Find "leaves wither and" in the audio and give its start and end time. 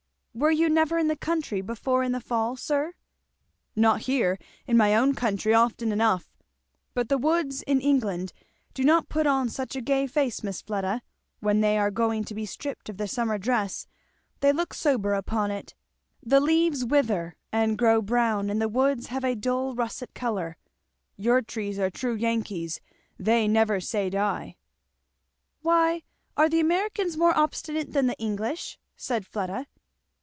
16.39-17.77